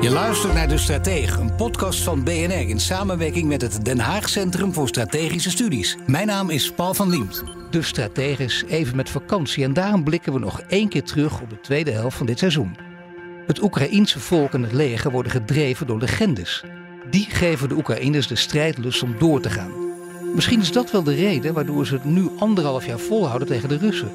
[0.00, 4.28] Je luistert naar De Stratege, een podcast van BNR in samenwerking met het Den Haag
[4.28, 5.96] Centrum voor Strategische Studies.
[6.06, 7.44] Mijn naam is Paul van Liemt.
[7.70, 11.50] De Stratege is even met vakantie en daarom blikken we nog één keer terug op
[11.50, 12.76] de tweede helft van dit seizoen.
[13.46, 16.64] Het Oekraïense volk en het leger worden gedreven door legendes.
[17.10, 19.72] Die geven de Oekraïners de strijdlust om door te gaan.
[20.34, 23.78] Misschien is dat wel de reden waardoor ze het nu anderhalf jaar volhouden tegen de
[23.78, 24.10] Russen.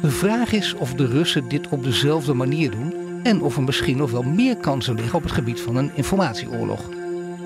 [0.00, 3.96] De vraag is of de Russen dit op dezelfde manier doen en of er misschien
[3.96, 6.88] nog wel meer kansen liggen op het gebied van een informatieoorlog.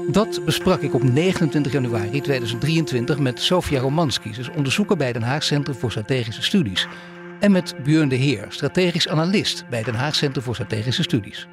[0.08, 5.42] Dat besprak ik op 29 januari 2023 met Sofia Romanski, dus onderzoeker bij Den Haag
[5.42, 6.88] Centrum voor Strategische Studies.
[7.38, 11.48] En met Björn de Heer, strategisch analist bij Den Haag Centrum voor Strategische Studies.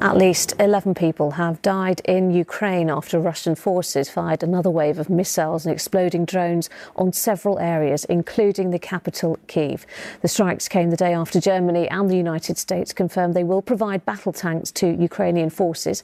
[0.00, 5.08] At least 11 people have died in Ukraine after Russian forces fired another wave of
[5.08, 9.86] missiles and exploding drones on several areas, including the capital, Kiev.
[10.20, 14.04] The strikes came the day after Germany and the United States confirmed they will provide
[14.04, 16.02] battle tanks to Ukrainian forces.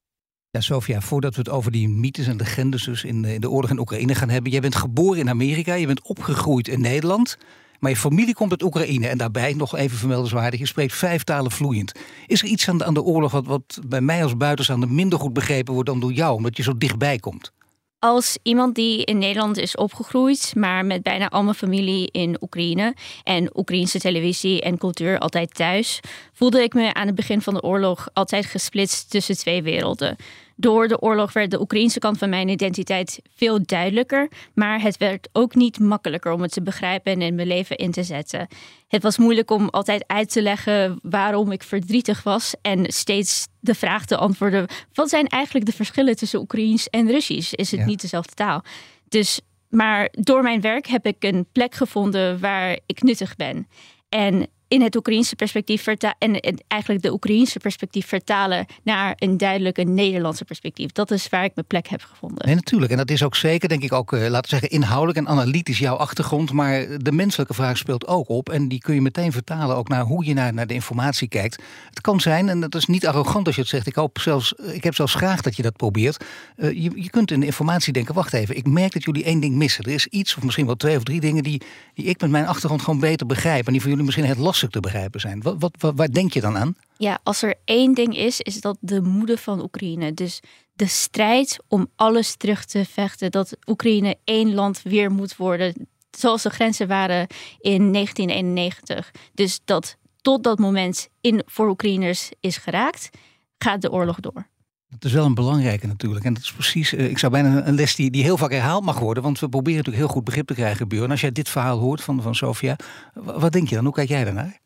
[0.51, 3.70] Ja, Sofia, voordat we het over die mythes en legendes dus in, in de oorlog
[3.70, 4.53] in Oekraïne gaan hebben.
[4.53, 7.39] Jij bent geboren in Amerika, je bent opgegroeid in Nederland.
[7.83, 10.61] Maar je familie komt uit Oekraïne en daarbij nog even vermeldenswaardig.
[10.61, 11.93] Je spreekt vijf talen vloeiend.
[12.27, 15.19] Is er iets aan de, aan de oorlog wat, wat bij mij als buitenstaander minder
[15.19, 17.53] goed begrepen wordt dan door jou, omdat je zo dichtbij komt?
[17.99, 22.95] Als iemand die in Nederland is opgegroeid, maar met bijna al mijn familie in Oekraïne
[23.23, 26.01] en Oekraïnse televisie en cultuur altijd thuis,
[26.33, 30.17] voelde ik me aan het begin van de oorlog altijd gesplitst tussen twee werelden.
[30.56, 35.28] Door de oorlog werd de Oekraïnse kant van mijn identiteit veel duidelijker, maar het werd
[35.33, 38.46] ook niet makkelijker om het te begrijpen en in mijn leven in te zetten.
[38.89, 43.74] Het was moeilijk om altijd uit te leggen waarom ik verdrietig was en steeds de
[43.74, 47.52] vraag te antwoorden: wat zijn eigenlijk de verschillen tussen Oekraïens en Russisch?
[47.52, 48.64] Is het niet dezelfde taal?
[49.08, 53.67] Dus, maar door mijn werk heb ik een plek gevonden waar ik nuttig ben.
[54.08, 59.83] En in het Oekraïense perspectief vertalen en eigenlijk de Oekraïense perspectief vertalen naar een duidelijke
[59.83, 60.93] Nederlandse perspectief.
[60.93, 62.47] Dat is waar ik mijn plek heb gevonden.
[62.47, 62.91] Nee, natuurlijk.
[62.91, 65.97] En dat is ook zeker, denk ik, ook, eh, laten zeggen, inhoudelijk en analytisch jouw
[65.97, 66.53] achtergrond.
[66.53, 68.49] Maar de menselijke vraag speelt ook op.
[68.49, 71.63] En die kun je meteen vertalen ook naar hoe je naar, naar de informatie kijkt.
[71.89, 73.87] Het kan zijn, en dat is niet arrogant als je het zegt.
[73.87, 76.25] Ik, hoop zelfs, ik heb zelfs graag dat je dat probeert.
[76.57, 79.41] Uh, je, je kunt in de informatie denken, wacht even, ik merk dat jullie één
[79.41, 79.85] ding missen.
[79.85, 81.63] Er is iets, of misschien wel twee of drie dingen die,
[81.95, 83.67] die ik met mijn achtergrond gewoon beter begrijp.
[83.67, 85.42] En die voor jullie misschien het lastig te begrijpen zijn.
[85.42, 86.77] Wat, wat, waar denk je dan aan?
[86.96, 90.14] Ja, als er één ding is, is dat de moede van Oekraïne.
[90.14, 90.40] Dus
[90.73, 93.30] de strijd om alles terug te vechten.
[93.30, 95.89] Dat Oekraïne één land weer moet worden.
[96.11, 97.27] Zoals de grenzen waren
[97.61, 99.11] in 1991.
[99.34, 103.11] Dus dat tot dat moment in, voor Oekraïners is geraakt,
[103.58, 104.46] gaat de oorlog door.
[104.92, 106.25] Dat is wel een belangrijke natuurlijk.
[106.25, 108.85] En dat is precies, eh, ik zou bijna een les die, die heel vaak herhaald
[108.85, 109.23] mag worden.
[109.23, 111.11] Want we proberen natuurlijk heel goed begrip te krijgen, Björn.
[111.11, 112.77] Als jij dit verhaal hoort van, van Sofia,
[113.14, 113.85] wat denk je dan?
[113.85, 114.61] Hoe kijk jij daarnaar?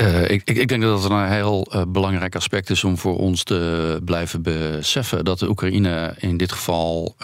[0.00, 3.18] Uh, ik, ik, ik, denk dat het een heel uh, belangrijk aspect is om voor
[3.18, 7.16] ons te blijven beseffen dat de Oekraïne in dit geval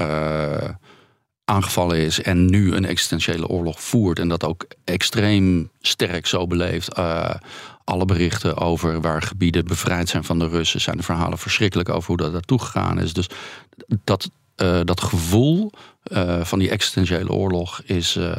[1.44, 4.18] aangevallen is en nu een existentiële oorlog voert.
[4.18, 6.94] En dat ook extreem sterk zo beleeft
[7.90, 12.06] alle berichten over waar gebieden bevrijd zijn van de Russen, zijn de verhalen verschrikkelijk over
[12.06, 13.12] hoe dat naartoe gegaan is.
[13.12, 13.28] Dus
[14.04, 14.30] dat,
[14.62, 15.72] uh, dat gevoel
[16.12, 18.32] uh, van die existentiële oorlog is, uh,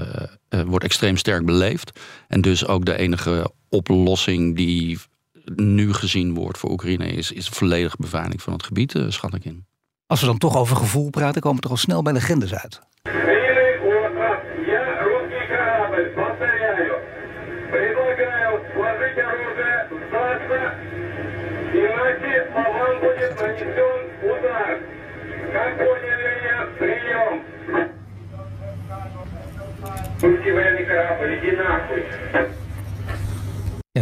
[0.66, 2.00] wordt extreem sterk beleefd.
[2.28, 5.00] En dus ook de enige oplossing die
[5.56, 9.66] nu gezien wordt voor Oekraïne is, is volledige beveiliging van het gebied, schat ik in.
[10.08, 12.82] Als we dan toch over gevoel praten, komen we toch al snel bij legendes uit.
[25.52, 26.68] Как поняли меня?
[26.78, 27.44] Прием!
[30.22, 32.06] Русский военный корабль, иди нахуй!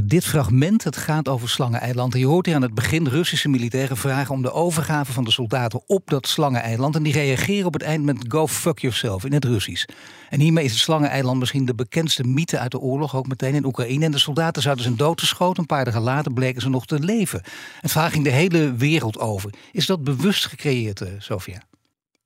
[0.10, 2.14] Dit fragment het gaat over Slangeneiland.
[2.14, 5.32] En je hoort hier aan het begin Russische militairen vragen om de overgave van de
[5.32, 6.96] soldaten op dat Slangeneiland.
[6.96, 9.86] En die reageren op het eind met go fuck yourself in het Russisch.
[10.30, 13.66] En hiermee is het Slangeneiland misschien de bekendste mythe uit de oorlog, ook meteen in
[13.66, 14.06] Oekraïne.
[14.06, 15.60] En de soldaten zouden zijn doodgeschoten.
[15.60, 17.42] Een paar dagen later bleken ze nog te leven.
[17.82, 19.54] Het vraag ging de hele wereld over.
[19.72, 21.62] Is dat bewust gecreëerd, uh, Sofia?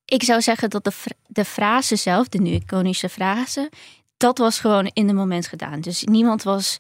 [0.06, 0.92] Ik zou zeggen dat de,
[1.28, 3.72] de frase zelf, de nu iconische frase,
[4.18, 5.82] dat was gewoon in het moment gedaan.
[5.82, 6.78] Dus niemand was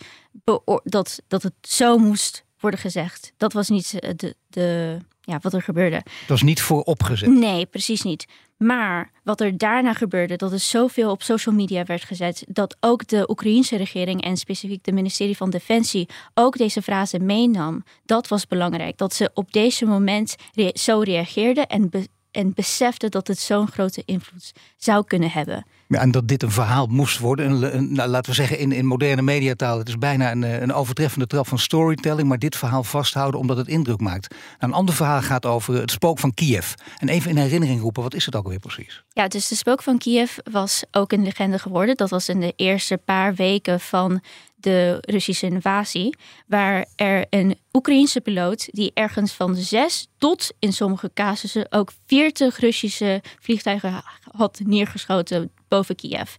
[0.84, 3.34] dat, dat het zo moest worden gezegd.
[3.38, 5.96] Dat was niet eh, de, de, ja, wat er gebeurde.
[5.96, 7.30] Het was niet vooropgezet.
[7.30, 8.26] Nee, precies niet.
[8.58, 13.08] Maar wat er daarna gebeurde, dat er zoveel op social media werd gezet, dat ook
[13.08, 18.48] de Oekraïense regering en specifiek de ministerie van Defensie ook deze frase meenam, dat was
[18.48, 18.98] belangrijk.
[18.98, 20.36] Dat ze op deze moment
[20.74, 21.90] zo reageerden en,
[22.32, 25.66] en beseften dat het zo'n grote invloed zou kunnen hebben.
[25.88, 27.76] En dat dit een verhaal moest worden.
[27.76, 29.78] Een, nou, laten we zeggen in, in moderne mediataal.
[29.78, 32.28] Het is bijna een, eh, een overtreffende trap van storytelling.
[32.28, 34.30] Maar dit verhaal vasthouden omdat het indruk maakt.
[34.30, 36.74] Nou, een ander verhaal gaat over het spook van Kiev.
[36.98, 39.04] En even in herinnering roepen, wat is het ook alweer precies?
[39.10, 41.96] Ja, dus de spook van Kiev was ook een legende geworden.
[41.96, 44.22] Dat was in de eerste paar weken van
[44.64, 51.12] de Russische invasie, waar er een Oekraïense piloot die ergens van zes tot in sommige
[51.14, 56.36] casussen ook 40 Russische vliegtuigen had neergeschoten boven Kiev.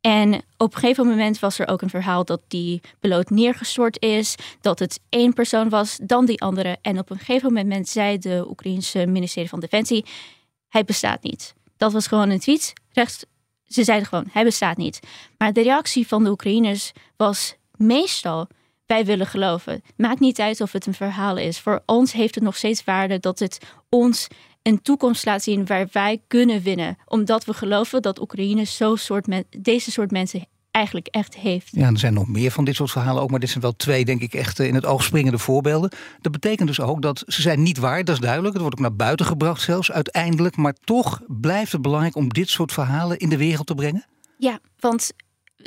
[0.00, 4.34] En op een gegeven moment was er ook een verhaal dat die piloot neergestort is,
[4.60, 6.78] dat het één persoon was, dan die andere.
[6.82, 10.04] En op een gegeven moment zei de Oekraïense ministerie van Defensie:
[10.68, 11.54] hij bestaat niet.
[11.76, 12.72] Dat was gewoon een tweet.
[12.92, 13.24] Rechts,
[13.64, 15.00] ze zeiden gewoon: hij bestaat niet.
[15.38, 18.48] Maar de reactie van de Oekraïners was meestal
[18.86, 19.82] wij willen geloven.
[19.96, 21.58] Maakt niet uit of het een verhaal is.
[21.58, 24.28] Voor ons heeft het nog steeds waarde dat het ons
[24.66, 26.96] een toekomst laat zien waar wij kunnen winnen.
[27.04, 29.26] Omdat we geloven dat Oekraïne zo soort
[29.58, 31.68] deze soort mensen eigenlijk echt heeft.
[31.70, 34.04] Ja, er zijn nog meer van dit soort verhalen ook, maar dit zijn wel twee,
[34.04, 35.90] denk ik, echt in het oog springende voorbeelden.
[36.20, 38.52] Dat betekent dus ook dat ze zijn niet waar, dat is duidelijk.
[38.52, 40.56] Het wordt ook naar buiten gebracht zelfs uiteindelijk.
[40.56, 44.04] Maar toch blijft het belangrijk om dit soort verhalen in de wereld te brengen?
[44.38, 45.12] Ja, want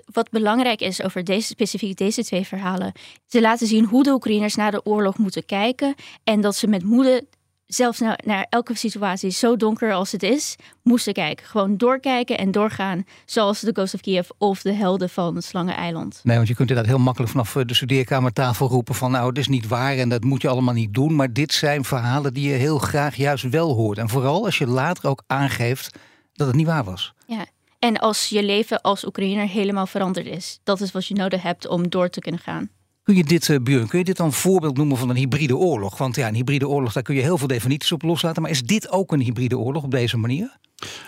[0.06, 2.92] wat belangrijk is over deze, specifiek deze twee verhalen.
[3.26, 5.96] Ze laten zien hoe de Oekraïners naar de oorlog moeten kijken.
[6.24, 7.26] En dat ze met moede,
[7.70, 11.46] zelfs naar, naar elke situatie, zo donker als het is, moesten kijken.
[11.46, 13.04] Gewoon doorkijken en doorgaan.
[13.26, 16.20] Zoals de Ghost of Kiev of de helden van het Slangeneiland.
[16.24, 19.38] Nee, want je kunt inderdaad heel makkelijk vanaf eh, de studeerkamertafel roepen van nou, het
[19.38, 21.16] is niet waar en dat moet je allemaal niet doen.
[21.16, 23.98] Maar dit zijn verhalen die je heel graag juist wel hoort.
[23.98, 25.98] En vooral als je later ook aangeeft
[26.34, 27.14] dat het niet waar was.
[27.26, 27.46] Ja,
[27.80, 30.60] en als je leven als Oekraïner helemaal veranderd is.
[30.64, 32.70] Dat is wat je nodig hebt om door te kunnen gaan.
[33.10, 35.98] Kun je dit, Björn, kun je dit dan een voorbeeld noemen van een hybride oorlog?
[35.98, 38.42] Want ja, een hybride oorlog, daar kun je heel veel definities op loslaten.
[38.42, 40.58] Maar is dit ook een hybride oorlog op deze manier?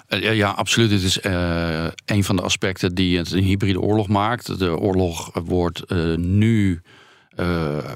[0.09, 0.92] Uh, ja, absoluut.
[0.92, 4.59] Het is uh, een van de aspecten die het een hybride oorlog maakt.
[4.59, 6.81] De oorlog wordt nu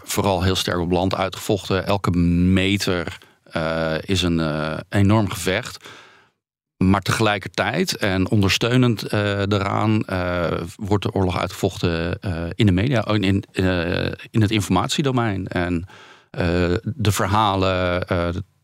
[0.03, 1.85] vooral heel sterk op land uitgevochten.
[1.85, 3.17] Elke meter
[4.05, 4.41] is een
[4.89, 5.85] enorm gevecht.
[6.89, 9.09] Maar tegelijkertijd en ondersteunend uh,
[9.47, 13.43] daaraan uh, wordt de oorlog uitgevochten uh, in de media, in, in,
[14.31, 15.47] in het informatiedomein.
[15.47, 15.85] En
[16.83, 18.07] de verhalen,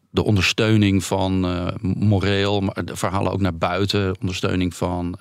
[0.09, 1.39] de ondersteuning van
[1.81, 5.15] moreel, maar de verhalen ook naar buiten, ondersteuning van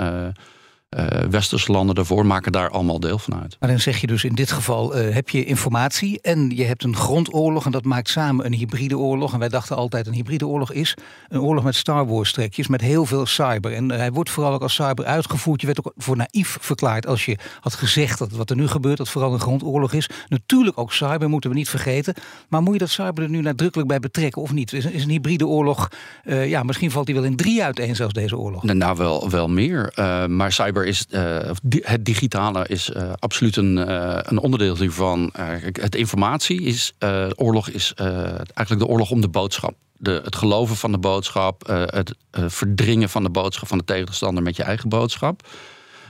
[1.31, 3.57] westerse landen daarvoor maken daar allemaal deel van uit.
[3.61, 6.85] Maar dan zeg je dus in dit geval uh, heb je informatie en je hebt
[6.85, 9.33] een grondoorlog en dat maakt samen een hybride oorlog.
[9.33, 10.97] En wij dachten altijd een hybride oorlog is
[11.29, 13.73] een oorlog met Star Wars trekjes met heel veel cyber.
[13.73, 15.61] En hij wordt vooral ook als cyber uitgevoerd.
[15.61, 18.97] Je werd ook voor naïef verklaard als je had gezegd dat wat er nu gebeurt
[18.97, 20.09] dat vooral een grondoorlog is.
[20.29, 22.15] Natuurlijk ook cyber moeten we niet vergeten.
[22.49, 24.73] Maar moet je dat cyber er nu nadrukkelijk bij betrekken of niet?
[24.73, 25.89] Is, is een hybride oorlog,
[26.25, 28.63] uh, ja misschien valt die wel in drie uiteen zelfs deze oorlog.
[28.63, 29.93] Nou wel, wel meer.
[30.29, 31.51] maar cyber is uh,
[31.81, 35.31] het digitale is uh, absoluut een, uh, een onderdeel hiervan.
[35.73, 36.93] het informatie is,
[37.35, 39.75] oorlog is eigenlijk de oorlog om de boodschap.
[39.97, 44.57] De, het geloven van de boodschap, het verdringen van de boodschap van de tegenstander met
[44.57, 45.49] je eigen boodschap.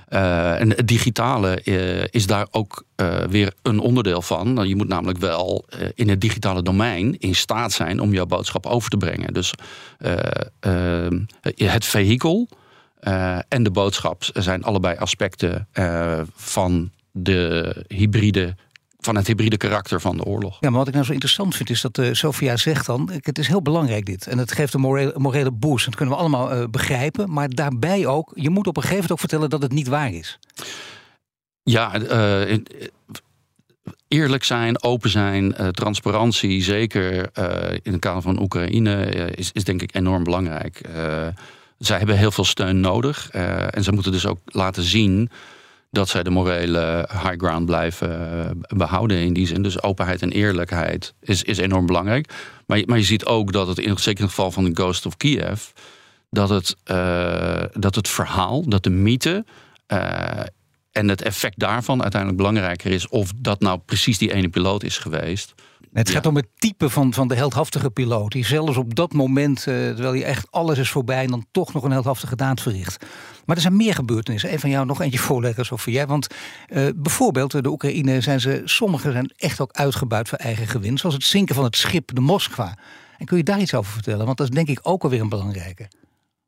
[0.08, 1.62] en het digitale
[2.10, 2.84] is daar ook
[3.28, 4.52] weer een onderdeel van.
[4.52, 8.66] Nou, je moet namelijk wel in het digitale domein in staat zijn om jouw boodschap
[8.66, 9.32] over te brengen.
[9.32, 9.54] Dus
[11.54, 12.48] het vehikel
[13.00, 18.54] uh, en de boodschap zijn allebei aspecten uh, van de hybride
[18.98, 20.56] van het hybride karakter van de oorlog.
[20.60, 23.10] Ja, maar wat ik nou zo interessant vind is dat uh, Sofia zegt dan...
[23.20, 25.84] het is heel belangrijk dit en het geeft een morele, morele boost.
[25.84, 27.32] Dat kunnen we allemaal begrijpen.
[27.32, 30.12] Maar daarbij ook, je moet op een gegeven moment ook vertellen dat het niet waar
[30.12, 30.38] is.
[31.62, 32.00] Ja,
[34.08, 36.62] eerlijk zijn, open zijn, transparantie...
[36.62, 37.12] zeker
[37.82, 39.04] in het kader van Oekraïne
[39.34, 40.80] is, is denk ik enorm belangrijk
[41.80, 43.30] zij hebben heel veel steun nodig.
[43.34, 45.30] Uh, en ze moeten dus ook laten zien
[45.90, 49.62] dat zij de morele high ground blijven uh, behouden in die zin.
[49.62, 52.32] Dus openheid en eerlijkheid is, is enorm belangrijk.
[52.66, 55.06] Maar, maar je ziet ook dat het, in, zeker in het geval van de Ghost
[55.06, 55.62] of Kiev...
[56.30, 59.44] dat het, uh, dat het verhaal, dat de mythe
[60.92, 63.08] en het effect daarvan uiteindelijk belangrijker is...
[63.08, 65.54] of dat nou precies die ene piloot is geweest
[65.92, 68.32] Het gaat om het type van, van de heldhaftige piloot.
[68.32, 71.22] Die zelfs op dat moment, uh, terwijl hij echt alles is voorbij...
[71.22, 73.06] en dan toch nog een heldhaftige daad verricht.
[73.44, 74.52] Maar er zijn meer gebeurtenissen.
[74.52, 75.92] Een van jou nog eentje voorleggen, Sofie.
[75.92, 76.26] Jij, want
[76.68, 78.62] uh, bijvoorbeeld de Oekraïne zijn ze...
[78.64, 80.98] sommigen zijn echt ook uitgebuit voor eigen gewin.
[80.98, 82.78] Zoals het zinken van het schip de Moskva.
[83.18, 84.26] En kun je daar iets over vertellen?
[84.26, 85.88] Want dat is denk ik ook alweer een belangrijke.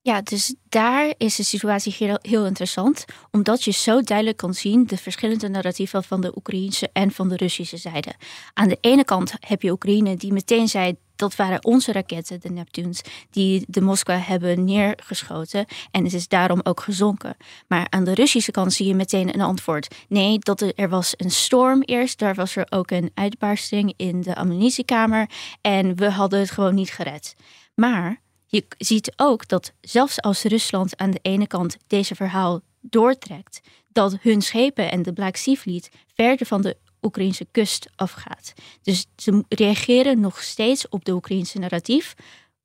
[0.05, 4.87] Ja, dus daar is de situatie heel, heel, interessant, omdat je zo duidelijk kan zien
[4.87, 8.15] de verschillende narratieven van de Oekraïnse en van de Russische zijde.
[8.55, 12.51] Aan de ene kant heb je Oekraïne die meteen zei dat waren onze raketten, de
[12.51, 17.37] Neptunes, die de Moskwa hebben neergeschoten en het is daarom ook gezonken.
[17.69, 19.95] Maar aan de Russische kant zie je meteen een antwoord.
[20.09, 24.35] Nee, dat er, was een storm eerst, daar was er ook een uitbarsting in de
[24.35, 25.31] ammunitiekamer
[25.61, 27.35] en we hadden het gewoon niet gered.
[27.75, 28.22] Maar
[28.57, 34.17] je ziet ook dat zelfs als Rusland aan de ene kant deze verhaal doortrekt, dat
[34.21, 38.53] hun schepen en de Black Sea Fleet verder van de Oekraïnse kust afgaat.
[38.83, 42.15] Dus ze reageren nog steeds op de Oekraïnse narratief,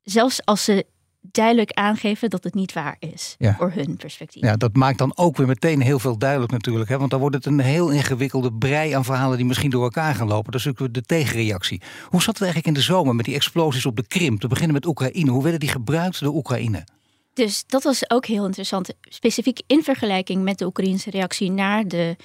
[0.02, 0.86] zelfs als ze
[1.30, 4.42] duidelijk aangeven dat het niet waar is voor hun perspectief.
[4.42, 6.88] Ja, dat maakt dan ook weer meteen heel veel duidelijk natuurlijk.
[6.88, 6.98] Hè?
[6.98, 10.28] Want dan wordt het een heel ingewikkelde brei aan verhalen die misschien door elkaar gaan
[10.28, 10.52] lopen.
[10.52, 11.82] Dat is natuurlijk de tegenreactie.
[12.08, 14.38] Hoe zat het eigenlijk in de zomer met die explosies op de Krim?
[14.38, 15.30] Te beginnen met Oekraïne.
[15.30, 16.84] Hoe werden die gebruikt door Oekraïne?
[17.34, 18.94] Dus dat was ook heel interessant.
[19.00, 22.16] Specifiek in vergelijking met de Oekraïnse reactie naar de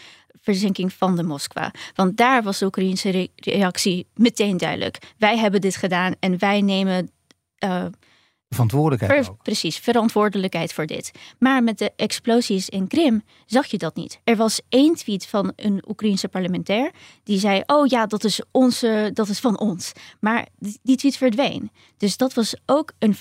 [0.42, 1.74] verzinking van de Moskwa.
[1.96, 4.98] Want daar was de Oekraïnse reactie meteen duidelijk.
[5.18, 7.12] Wij hebben dit gedaan en wij nemen.
[7.64, 7.86] Uh,
[8.54, 9.32] verantwoordelijkheid.
[9.44, 11.12] precies, verantwoordelijkheid voor dit.
[11.40, 14.20] Maar met de explosies in Krim zag je dat niet.
[14.24, 16.92] Er was één tweet van een Oekraïense parlementair
[17.24, 19.92] die zei: Oh ja, dat is, onze, dat is van ons.
[20.20, 20.48] Maar
[20.82, 21.72] die tweet verdween.
[21.98, 23.16] Dus dat was ook een,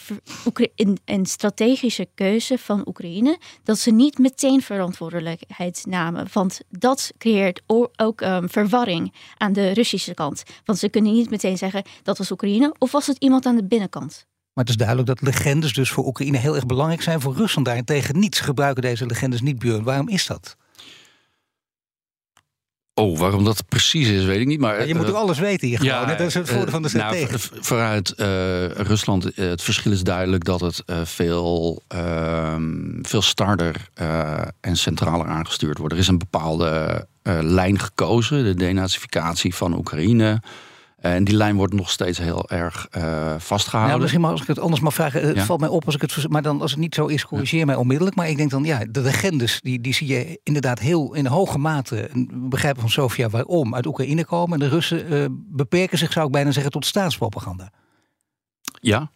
[0.74, 3.38] een, een strategische keuze van Oekraïne.
[3.62, 6.26] Dat ze niet meteen verantwoordelijkheid namen.
[6.32, 10.42] Want dat creëert ook um, verwarring aan de Russische kant.
[10.64, 13.64] Want ze kunnen niet meteen zeggen dat was Oekraïne of was het iemand aan de
[13.64, 14.26] binnenkant.
[14.54, 17.20] Maar het is duidelijk dat legendes dus voor Oekraïne heel erg belangrijk zijn.
[17.20, 18.36] Voor Rusland daarentegen niet.
[18.36, 19.82] Ze gebruiken deze legendes niet, Björn.
[19.82, 20.56] Waarom is dat?
[22.94, 24.60] Oh, waarom dat precies is, weet ik niet.
[24.60, 25.92] Maar, je moet ook alles weten hier gewoon.
[25.92, 27.50] Ja, dat is het voordeel van de eh, strategie.
[27.50, 33.88] Nou, vooruit uh, Rusland, eh, het verschil is duidelijk dat het veel, ehm, veel starder
[34.60, 35.92] en centraler aangestuurd wordt.
[35.92, 37.06] Er is een bepaalde
[37.40, 40.42] lijn gekozen, de denazificatie van Oekraïne.
[41.02, 43.90] En die lijn wordt nog steeds heel erg uh, vastgehouden.
[43.90, 46.28] Nou, misschien als ik het anders mag vragen, het valt mij op als ik het.
[46.28, 48.16] Maar dan, als het niet zo is, corrigeer mij onmiddellijk.
[48.16, 51.58] Maar ik denk dan, ja, de legendes, die, die zie je inderdaad heel in hoge
[51.58, 52.08] mate.
[52.12, 54.60] We begrijpen van Sofia waarom, uit Oekraïne komen.
[54.60, 57.72] En de Russen uh, beperken zich, zou ik bijna zeggen, tot staatspropaganda.
[58.80, 59.10] Ja,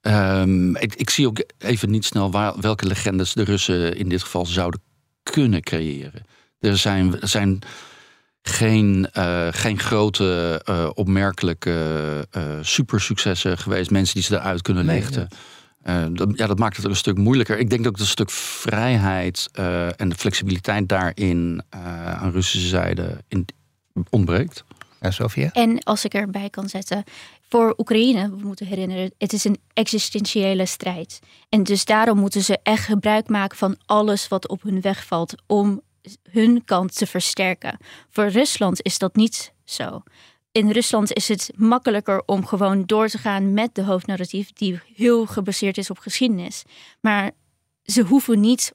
[0.00, 4.22] um, ik, ik, zie ook even niet snel waar, welke legendes de Russen in dit
[4.22, 4.80] geval zouden
[5.22, 6.22] kunnen creëren.
[6.60, 7.62] Er zijn, er zijn
[8.42, 13.90] geen, uh, geen grote, uh, opmerkelijke uh, supersuccessen geweest.
[13.90, 15.28] Mensen die ze eruit kunnen lichten.
[16.12, 17.58] dat, ja, dat maakt het een stuk moeilijker.
[17.58, 19.48] Ik denk dat een stuk vrijheid
[19.96, 21.62] en de flexibiliteit daarin
[22.18, 23.46] aan Russische zijde in,
[24.10, 24.64] ontbreekt.
[25.00, 25.50] Ja, Sofia?
[25.52, 27.04] En als ik erbij kan zetten,
[27.48, 31.20] voor Oekraïne, we moeten herinneren, het is een existentiële strijd.
[31.48, 35.34] En dus daarom moeten ze echt gebruik maken van alles wat op hun weg valt
[35.46, 35.82] om
[36.30, 37.78] hun kant te versterken.
[38.08, 40.02] Voor Rusland is dat niet zo.
[40.52, 45.26] In Rusland is het makkelijker om gewoon door te gaan met de hoofdnarratief, die heel
[45.26, 46.62] gebaseerd is op geschiedenis.
[47.00, 47.30] Maar
[47.82, 48.74] ze hoeven niet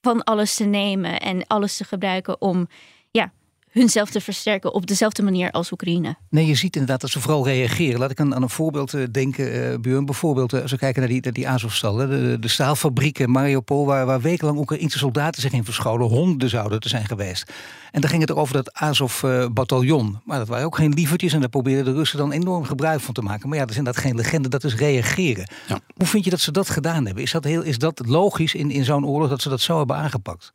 [0.00, 2.68] van alles te nemen en alles te gebruiken om
[3.10, 3.32] ja,
[3.74, 6.16] hunzelf te versterken op dezelfde manier als Oekraïne.
[6.30, 7.98] Nee, je ziet inderdaad dat ze vooral reageren.
[7.98, 10.04] Laat ik aan, een voorbeeld eh, denken, uh, Björn.
[10.04, 14.20] Bijvoorbeeld, uh, als we kijken naar die, die Azovstal, de, de staalfabrieken Mariupol, waar, waar
[14.20, 16.08] wekenlang Oekraïnse soldaten zich in verscholen.
[16.08, 17.52] Honderden zouden er zijn geweest.
[17.90, 20.20] En dan ging het over dat Azov-bataljon.
[20.24, 23.14] Maar dat waren ook geen lievertjes en daar probeerden de Russen dan enorm gebruik van
[23.14, 23.48] te maken.
[23.48, 25.48] Maar ja, dat is inderdaad geen legende, dat is reageren.
[25.68, 25.80] Ja.
[25.96, 27.22] Hoe vind je dat ze dat gedaan hebben?
[27.22, 29.96] Is dat, heel, is dat logisch in, in zo'n oorlog dat ze dat zo hebben
[29.96, 30.52] aangepakt?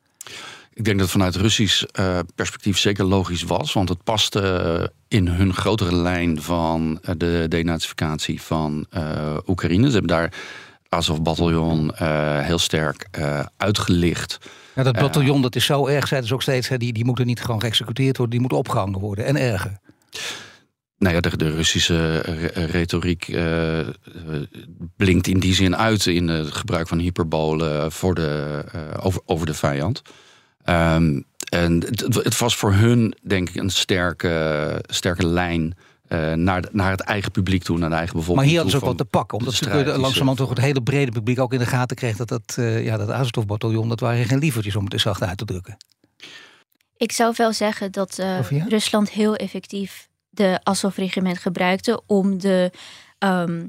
[0.79, 3.74] Ik denk dat het vanuit Russisch uh, perspectief zeker logisch was.
[3.74, 8.88] Want het paste in hun grotere lijn van uh, de denazificatie van
[9.48, 9.86] Oekraïne.
[9.86, 10.33] Ze hebben daar
[10.89, 11.91] Azov-bataljon
[12.43, 13.07] heel sterk
[13.57, 14.38] uitgelicht.
[14.75, 16.67] Ja, dat bataljon dat is zo erg, zeiden ze ook steeds.
[16.67, 19.25] Hè, die, die moeten niet gewoon geëxecuteerd worden, die moeten opgehangen worden.
[19.25, 19.79] En erger.
[20.98, 22.19] Nou ja, de, de Russische
[22.53, 23.38] retoriek
[24.95, 28.63] blinkt in die zin uit in het gebruik van hyperbolen voor de,
[29.00, 30.01] over, over de vijand.
[30.70, 35.78] Um, en het, het, was voor hun, denk ik, een sterke, sterke lijn.
[36.08, 38.38] Uh, naar, naar het eigen publiek toe, naar de eigen bevolking.
[38.38, 39.38] Maar hier hadden ze ook wat te pakken.
[39.38, 42.56] Omdat ze langzamerhand toch het hele brede publiek ook in de gaten kreeg dat dat,
[42.60, 45.78] uh, ja, dat Azov-bataljon, dat waren geen lievertjes om het er zacht uit te drukken.
[46.98, 52.72] Ik zou wel zeggen dat uh, Rusland heel effectief de Azov-regiment gebruikte om de,
[53.18, 53.68] ehm,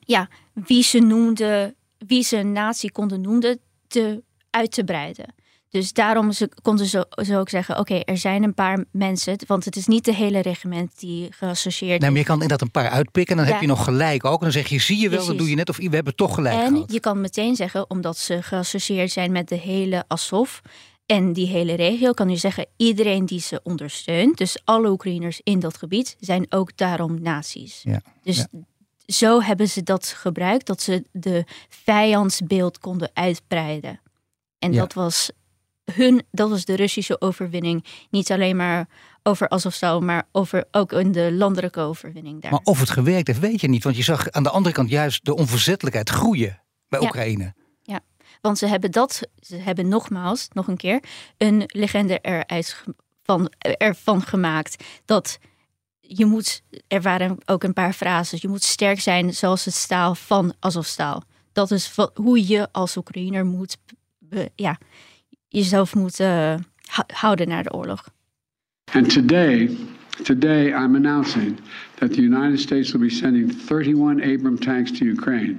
[0.00, 5.34] ja, wie ze noemden, wie ze een natie konden noemen, te, uit te breiden.
[5.80, 9.64] Dus daarom ze, konden ze, ze ook zeggen: oké, er zijn een paar mensen, want
[9.64, 12.24] het is niet de hele regiment die geassocieerd nee, maar is.
[12.24, 13.52] je kan inderdaad een paar uitpikken en dan Ja.
[13.52, 14.38] heb je nog gelijk ook.
[14.38, 15.26] En dan zeg je, zie je wel, Precies.
[15.28, 16.92] dat doe je net of we hebben toch gelijk En gehad.
[16.92, 20.58] je kan meteen zeggen, omdat ze geassocieerd zijn met de hele Azov
[21.06, 25.60] en die hele regio, kan je zeggen: iedereen die ze ondersteunt, dus alle Oekraïners in
[25.60, 27.80] dat gebied, zijn ook daarom nazi's.
[27.82, 28.00] Ja.
[28.22, 28.46] Dus Ja.
[29.06, 34.00] zo hebben ze dat gebruikt, dat ze de vijandsbeeld konden uitbreiden.
[34.58, 34.78] En Ja.
[34.80, 35.30] dat was
[35.92, 37.84] hun, dat was de Russische overwinning.
[38.10, 38.88] Niet alleen maar
[39.22, 42.50] over Azovstal, maar over, ook in de landelijke overwinning daar.
[42.50, 43.84] Maar of het gewerkt heeft, weet je niet.
[43.84, 47.06] Want je zag aan de andere kant juist de onverzettelijkheid groeien bij Ja.
[47.06, 47.54] Oekraïne.
[48.40, 51.02] Want ze hebben dat, ze hebben nogmaals, nog een keer,
[51.36, 52.84] een legende eruit
[53.22, 54.84] van, ervan gemaakt.
[55.04, 55.38] Dat
[56.00, 60.14] je moet, er waren ook een paar frases, je moet sterk zijn zoals het staal
[60.14, 61.22] van Azovstaal.
[61.52, 63.76] Dat is wat, hoe je als Oekraïner moet,
[64.54, 64.78] ja,
[65.56, 66.54] jezelf eh,
[67.14, 68.08] houden naar de oorlog.
[68.92, 69.76] And today,
[70.22, 71.58] today I'm announcing
[71.94, 75.58] that the United States will be sending 31 Abram tanks to Ukraine,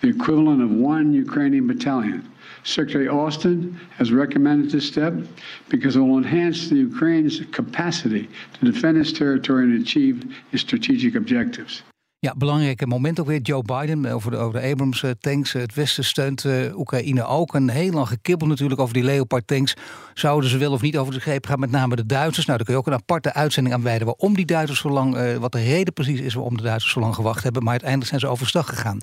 [0.00, 2.22] the equivalent of one Ukrainian battalion.
[2.62, 5.14] Secretary Austin has recommended this step
[5.68, 10.22] because it will enhance the Ukraine's capacity to defend its territory and achieve
[10.52, 11.82] its strategic objectives.
[12.22, 13.40] Ja, belangrijk moment ook weer.
[13.40, 15.52] Joe Biden eh, over de, over de Abrams eh, tanks.
[15.52, 17.54] Het Westen steunt eh, Oekraïne ook.
[17.54, 19.74] En heel lang gekibbeld natuurlijk over die Leopard tanks.
[20.14, 21.58] Zouden ze wel of niet over de greep gaan?
[21.60, 22.46] Met name de Duitsers.
[22.46, 24.06] Nou, daar kun je ook een aparte uitzending aan wijden.
[24.06, 27.00] Waarom die Duitsers zo lang, eh, wat de reden precies is waarom de Duitsers zo
[27.00, 27.62] lang gewacht hebben.
[27.62, 28.98] Maar uiteindelijk zijn ze overstag gegaan.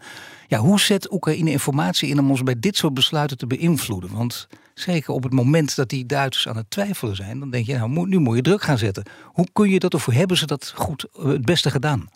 [0.47, 4.13] Ja, hoe zet Oekraïne informatie in om ons bij dit soort besluiten te beïnvloeden?
[4.13, 7.77] Want zeker op het moment dat die Duitsers aan het twijfelen zijn, dan denk je,
[7.77, 9.03] nou, nu moet je druk gaan zetten.
[9.23, 12.09] Hoe kun je dat of hebben ze dat goed eh, het beste gedaan?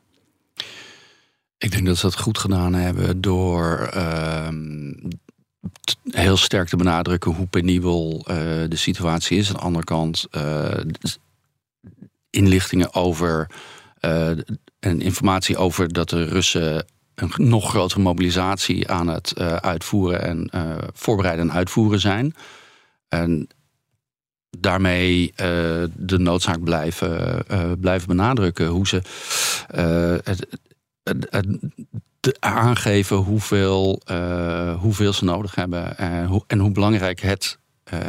[1.61, 4.93] Ik denk dat ze dat goed gedaan hebben door ehm,
[6.03, 8.35] heel sterk te benadrukken hoe penibel eh,
[8.67, 9.47] de situatie is.
[9.47, 10.77] Aan de andere kant eh,
[12.29, 13.49] inlichtingen over
[13.99, 14.29] eh,
[14.79, 20.49] en informatie over dat de Russen een nog grotere mobilisatie aan het uitvoeren en
[20.93, 22.35] voorbereiden en uitvoeren zijn.
[23.09, 23.47] En
[24.49, 25.33] daarmee
[25.93, 27.45] de noodzaak blijven,
[27.79, 29.01] blijven benadrukken hoe ze
[30.23, 30.47] het,
[31.03, 31.59] het-
[32.19, 37.99] de- aangeven hoeveel, eh, hoeveel ze nodig hebben en hoe, en hoe belangrijk het eh,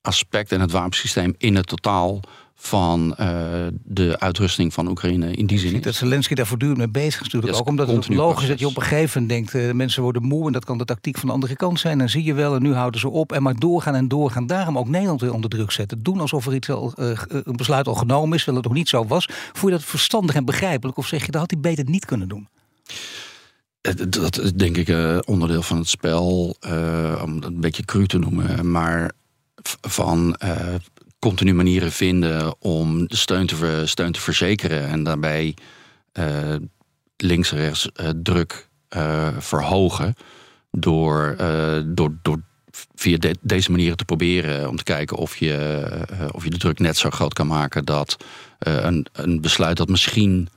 [0.00, 2.20] aspect en het wapensysteem in het totaal
[2.60, 5.94] van eh, de uitrusting van Oekraïne in die zin dat.
[5.94, 7.56] Zelensky daar voortdurend mee bezig is natuurlijk.
[7.56, 9.68] Ook omdat het logisch is dat je op een gegeven moment denkt...
[9.68, 11.98] eh, mensen worden moe en dat kan de tactiek van de andere kant zijn.
[11.98, 14.46] Dan zie je wel en nu houden ze op en maar doorgaan en doorgaan.
[14.46, 16.02] Daarom ook Nederland weer onder druk zetten.
[16.02, 18.88] Doen alsof er iets al, eh, een besluit al genomen is, terwijl het nog niet
[18.88, 19.28] zo was.
[19.52, 20.98] Voel je dat verstandig en begrijpelijk?
[20.98, 22.48] Of zeg je, dat had hij beter niet kunnen doen?
[24.08, 24.88] Dat is denk ik
[25.26, 26.56] onderdeel van het spel,
[27.22, 29.12] om het een beetje cru te noemen, maar
[29.80, 30.36] van
[31.18, 35.54] continu manieren vinden om de steun te, steun te verzekeren en daarbij
[36.12, 36.54] eh,
[37.16, 40.14] links en rechts eh, druk eh, verhogen
[40.70, 41.36] door,
[41.86, 42.40] door, door
[42.94, 45.88] via de- deze manieren te proberen om te kijken of je,
[46.32, 48.16] of je de druk net zo groot kan maken dat
[48.58, 50.48] een, een besluit dat misschien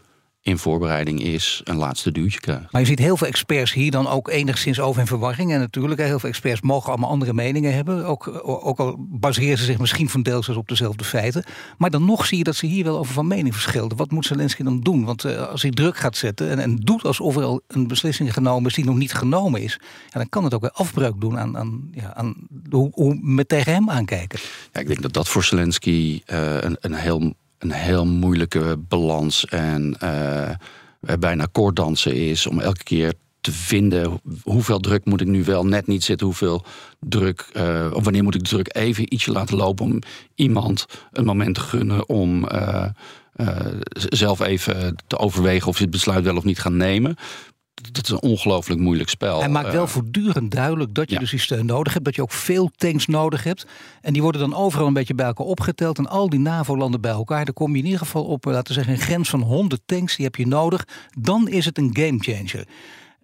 [0.44, 2.72] in voorbereiding is, een laatste duwtje krijgt.
[2.72, 5.52] Maar je ziet heel veel experts hier dan ook enigszins over in verwarring.
[5.52, 8.06] En natuurlijk, heel veel experts mogen allemaal andere meningen hebben.
[8.06, 11.44] Ook, ook al baseren ze zich misschien van deels op dezelfde feiten.
[11.78, 13.96] Maar dan nog zie je dat ze hier wel over van mening verschillen.
[13.96, 15.06] Wat moet Zelensky dan doen?
[15.06, 18.34] Want eh, als hij druk gaat zetten en, en doet alsof er al een beslissing
[18.34, 19.80] genomen is die nog niet genomen is.
[20.10, 22.36] Ja, dan kan het ook weer afbreuk doen aan, aan, ja, aan
[22.70, 24.40] hoe, hoe we tegen hem aankijken.
[24.72, 29.46] Ja, ik denk dat dat voor Zelensky eh, een, een, heel, een heel moeilijke balans
[29.46, 30.50] en eh,
[31.20, 35.66] bijna koorddansen is om elke keer te vinden hoe- hoeveel druk moet ik nu wel
[35.66, 36.66] net niet zitten, hoeveel
[37.00, 40.00] druk, eh, of wanneer moet ik de druk even ietsje laten lopen om
[40.36, 42.86] iemand een moment te gunnen om eh,
[43.94, 47.16] zelf even te overwegen of ze het besluit wel of niet gaan nemen.
[47.92, 49.40] Dat is een ongelooflijk moeilijk spel.
[49.40, 51.20] Hij maakt wel Eh, voortdurend duidelijk dat je ja.
[51.20, 52.06] dus die steun nodig hebt.
[52.06, 53.66] Dat je ook veel tanks nodig hebt.
[54.02, 55.98] En die worden dan overal een beetje bij elkaar opgeteld.
[55.98, 57.46] En al die NAVO-landen bij elkaar.
[57.46, 59.82] Dan kom je in ieder geval op, eh, laten we zeggen, een grens van 100
[59.86, 60.16] tanks.
[60.16, 60.88] Die heb je nodig.
[61.20, 62.68] Dan is het een gamechanger.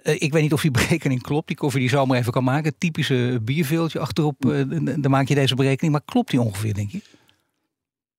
[0.03, 1.47] Eh, ik weet niet of die berekening klopt.
[1.47, 2.77] Die koffie die zomaar even kan maken.
[2.77, 4.35] Typische bierveeltje achterop.
[4.99, 5.93] dan maak je deze berekening.
[5.93, 7.01] Maar klopt die ongeveer, denk je?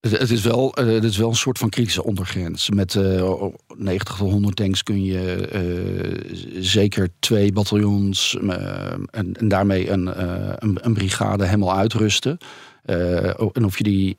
[0.01, 2.71] Het, is wel, eh, het is wel een soort van kritische ondergrens.
[2.71, 3.45] Met eh
[3.77, 8.39] 90 tot 100 tanks kun je eh, zeker twee bataljons
[9.11, 10.11] en, en daarmee een,
[10.85, 12.39] een, brigade helemaal uitrusten.
[12.83, 14.17] En of je die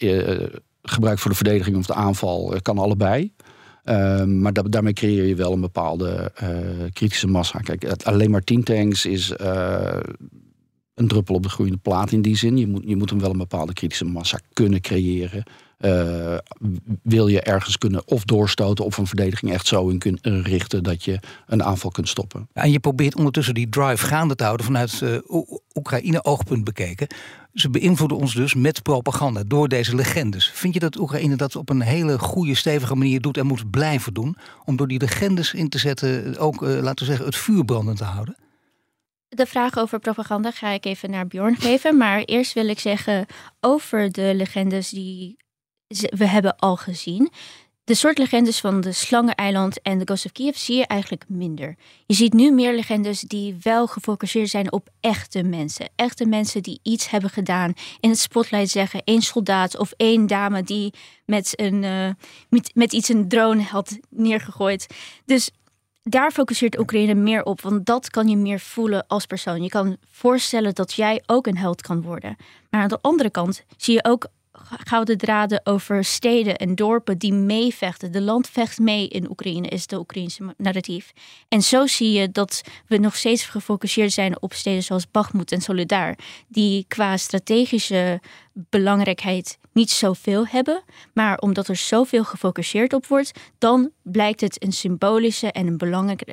[0.83, 3.33] gebruikt voor de verdediging of de aanval, kan allebei.
[3.83, 6.31] Ehm, maar daarmee creëer je wel een bepaalde
[6.93, 7.59] kritische massa.
[7.59, 9.33] Kijk, alleen maar 10 tanks is
[10.99, 12.57] een druppel op de groeiende plaat in die zin.
[12.57, 15.43] Je moet, je moet hem wel een bepaalde kritische massa kunnen creëren.
[15.79, 16.37] Uh,
[17.03, 21.03] wil je ergens kunnen of doorstoten of een verdediging echt zo in kunnen richten dat
[21.03, 22.47] je een aanval kunt stoppen.
[22.53, 25.17] en je probeert ondertussen die drive gaande te houden vanuit uh,
[25.73, 27.07] Oekraïne-oogpunt bekeken.
[27.53, 30.51] Ze beïnvloeden ons dus met propaganda door deze legendes.
[30.53, 34.13] Vind je dat Oekraïne dat op een hele goede, stevige manier doet en moet blijven
[34.13, 34.37] doen?
[34.65, 37.97] Om door die legendes in te zetten ook, uh, laten we zeggen, het vuur brandend
[37.97, 38.35] te houden?
[39.29, 41.97] De vraag over propaganda ga ik even naar Bjorn geven.
[41.97, 43.25] Maar eerst wil ik zeggen
[43.59, 45.37] over de legendes die
[46.09, 47.31] we hebben al gezien.
[47.89, 51.75] De soort legendes van de Slangeneiland en de Ghost of Kiev zie je eigenlijk minder.
[52.05, 55.89] Je ziet nu meer legendes die wel gefocust zijn op echte mensen.
[55.95, 57.73] Echte mensen die iets hebben gedaan.
[57.99, 60.93] In het spotlight zeggen één soldaat of één dame die
[61.25, 62.09] met, een, uh,
[62.49, 64.87] met, met iets een drone had neergegooid.
[65.25, 65.51] Dus
[66.09, 69.63] daar focuseert Oekraïne meer op, want dat kan je meer voelen als persoon.
[69.63, 72.35] Je kan voorstellen dat jij ook een held kan worden.
[72.69, 74.27] Maar aan de andere kant zie je ook
[74.67, 78.11] gouden draden over steden en dorpen die meevechten.
[78.11, 81.11] De land vecht mee in Oekraïne, is de Oekraïnse narratief.
[81.47, 85.61] En zo zie je dat we nog steeds gefocust zijn op steden zoals Bakhmut en
[85.61, 86.15] Solidar,
[86.47, 88.21] die qua strategische
[88.69, 90.83] belangrijkheid niet zoveel hebben.
[91.13, 95.77] Maar omdat er zoveel gefocust op wordt, dan blijkt het een symbolische en een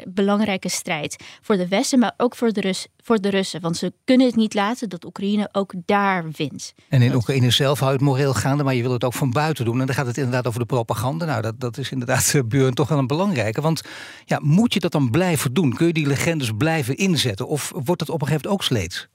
[0.08, 1.24] belangrijke, strijd.
[1.40, 3.60] Voor de Westen, maar ook voor de, Rus, voor de Russen.
[3.60, 6.74] Want ze kunnen het niet laten dat Oekraïne ook daar wint.
[6.88, 9.64] En in Oekraïne zelf houdt het moreel gaande, maar je wil het ook van buiten
[9.64, 9.80] doen.
[9.80, 11.24] En dan gaat het inderdaad over de propaganda.
[11.24, 13.60] Nou, dat, dat is inderdaad, uh, Buren, toch wel een belangrijke.
[13.60, 13.82] Want
[14.24, 15.74] ja, moet je dat dan blijven doen?
[15.74, 17.48] Kun je die legendes blijven inzetten?
[17.48, 19.08] Of wordt het op een gegeven moment ook sleets?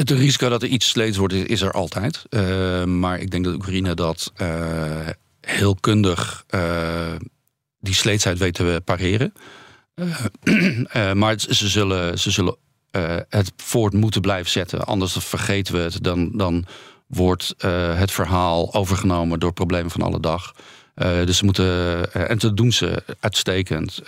[0.00, 2.24] Het risico dat er iets sleets wordt, is er altijd.
[2.30, 5.08] Uh, maar ik denk dat Oekraïne dat uh,
[5.40, 7.14] heel kundig uh,
[7.80, 9.32] die sleetsheid weet te pareren.
[11.20, 12.56] maar ze zullen, ze zullen
[13.28, 14.84] het voort moeten blijven zetten.
[14.84, 16.02] Anders vergeten we het.
[16.04, 16.64] Dan, dan
[17.06, 17.54] wordt
[17.96, 20.54] het verhaal overgenomen door problemen van alle dag.
[20.94, 24.02] dus ze moeten, en dat doen ze uitstekend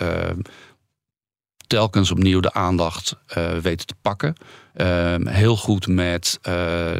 [1.73, 4.35] telkens opnieuw de aandacht uh, weten te pakken.
[4.73, 6.53] Ehm, heel goed met uh,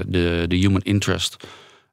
[0.07, 1.37] de, de human interest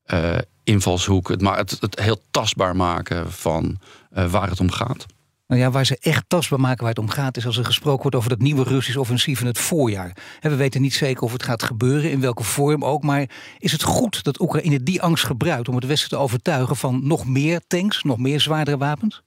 [0.06, 1.28] uh, invalshoek.
[1.28, 3.78] Het, het, het heel tastbaar maken van
[4.10, 5.06] waar het om gaat.
[5.46, 8.02] Nou ja, waar ze echt tastbaar maken waar het om gaat, is als er gesproken
[8.02, 10.16] wordt over dat nieuwe Russisch offensief in het voorjaar.
[10.40, 13.02] We weten niet zeker of het gaat gebeuren, in welke vorm ook.
[13.02, 17.06] Maar is het goed dat Oekraïne die angst gebruikt om het Westen te overtuigen van
[17.06, 19.22] nog meer tanks, nog meer zwaardere wapens?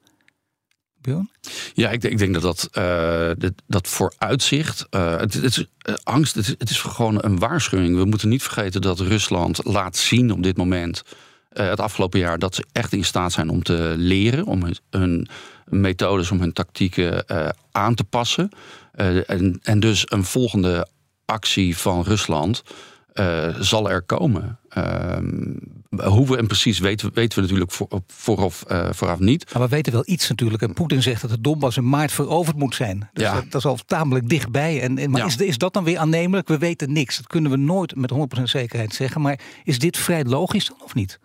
[1.74, 4.86] Ja, ik, ik denk dat dat, uh, dat vooruitzicht.
[4.92, 5.58] Uh, het, het, is
[5.90, 6.36] uh, angst.
[6.36, 7.98] Het is, gewoon een waarschuwing.
[7.98, 11.04] We moeten niet vergeten dat Rusland laat zien op dit moment.
[11.50, 15.28] het afgelopen jaar dat ze echt in staat zijn om te leren, om hun, hun
[15.66, 17.26] methodes, om hun tactieken
[17.72, 18.50] aan te passen.
[19.26, 20.88] en, en dus een volgende
[21.26, 22.64] actie van Rusland
[23.60, 24.60] zal er komen.
[24.70, 25.56] Ehm,
[25.90, 29.54] hoe we en precies weten, weten we natuurlijk voor, vooraf, uh, vooraf niet.
[29.54, 30.62] Maar we weten wel iets natuurlijk.
[30.62, 33.10] En Poetin zegt dat de Donbass in maart veroverd moet zijn.
[33.14, 33.34] Dus ja.
[33.34, 34.82] dat, dat, is al tamelijk dichtbij.
[34.82, 35.28] En, en maar ja.
[35.28, 36.48] is, is dat dan weer aannemelijk?
[36.48, 37.18] We weten niks.
[37.18, 39.22] Dat kunnen we nooit met 100% zekerheid zeggen.
[39.22, 41.20] Maar is dit vrij logisch dan of niet?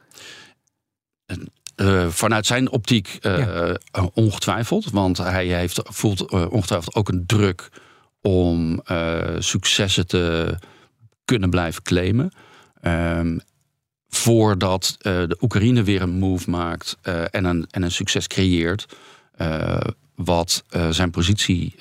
[1.77, 3.79] Uh, vanuit zijn optiek ja.
[4.14, 4.90] ongetwijfeld.
[4.90, 7.68] Want hij heeft, voelt ongetwijfeld ook een druk
[8.20, 8.83] om
[9.38, 10.55] successen te
[11.29, 12.33] kunnen blijven claimen.
[12.83, 13.41] Um,
[14.09, 18.87] voordat uh, de Oekraïne weer een move maakt uh, en, een, en een succes creëert,
[19.41, 19.81] uh,
[20.14, 21.75] wat zijn positie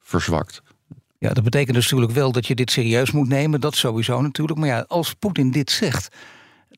[0.00, 0.62] verzwakt.
[1.18, 3.60] Ja, dat betekent dus natuurlijk wel dat je dit serieus moet nemen.
[3.60, 4.58] Dat sowieso natuurlijk.
[4.58, 6.08] Maar ja, als Poetin dit zegt,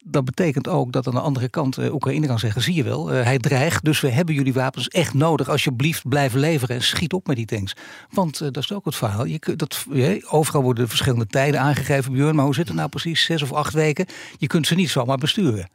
[0.05, 3.15] dat betekent ook dat aan de andere kant uh, Oekraïne kan zeggen: zie je wel,
[3.15, 5.49] uh, hij dreigt, dus we hebben jullie wapens echt nodig.
[5.49, 7.77] Alsjeblieft, blijf leveren en schiet op met die tanks.
[8.11, 9.25] Want uh, dat is ook het verhaal.
[9.25, 9.87] Je, dat,
[10.29, 13.25] overal worden verschillende tijden aangegeven, Björn, maar hoe zit het nou precies?
[13.25, 14.07] Zes of acht weken?
[14.39, 15.69] Je kunt ze niet zomaar besturen.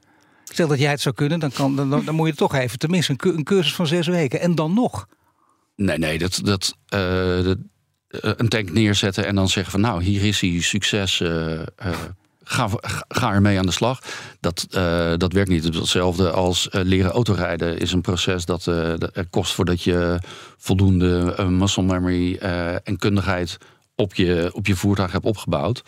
[0.44, 3.44] Stel dat jij het zou kunnen, dan, kan, dan, moet je toch even tenminste een,
[3.44, 4.40] cursus van zes weken.
[4.40, 5.08] En dan nog.
[5.76, 6.40] Nee, nee, dat.
[6.44, 6.78] dat,
[7.44, 7.58] dat
[8.08, 11.22] een tank neerzetten en dan zeggen van nou, hier is hij, succes
[12.46, 12.70] ga,
[13.08, 14.00] ga ermee aan de slag.
[14.40, 15.64] Dat, uh, dat werkt niet.
[15.64, 18.94] Hetzelfde als uh, leren autorijden is een proces dat uh,
[19.30, 20.20] kost voordat je
[20.58, 22.36] voldoende muscle memory
[22.84, 23.58] en kundigheid
[23.96, 25.84] op je, op je voertuig hebt opgebouwd.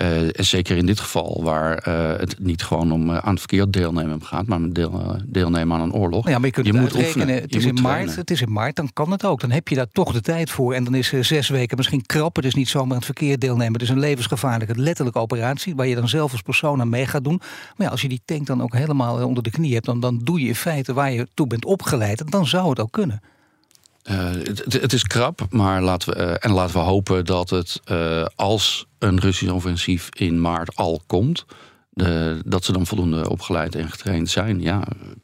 [0.00, 1.76] En zeker in dit geval, waar
[2.18, 6.28] het niet gewoon om aan het verkeer deelnemen gaat, maar deel, deelnemen aan een oorlog.
[6.28, 7.28] Ja, maar je kunt je moet rekenen.
[7.28, 9.40] Het is, in maart, het is in maart, dan kan het ook.
[9.40, 10.74] Dan heb je daar toch de tijd voor.
[10.74, 12.36] En dan is zes weken misschien krap.
[12.36, 13.72] Het is niet zomaar aan het verkeer deelnemen.
[13.72, 15.74] Het is een levensgevaarlijke, letterlijke operatie.
[15.76, 17.40] Waar je dan zelf als persoon aan mee gaat doen.
[17.76, 20.20] Maar ja, als je die tank dan ook helemaal onder de knie hebt, dan, dan
[20.24, 22.20] doe je in feite waar je toe bent opgeleid.
[22.20, 23.20] En dan zou het ook kunnen.
[24.10, 27.80] Uh, het, het, is krap, maar laten we, uh, en laten we hopen dat het
[27.90, 31.44] uh, als een Russisch offensief in maart al komt,
[32.44, 34.60] dat ze dan voldoende opgeleid en getraind zijn.
[34.60, 34.82] Ja,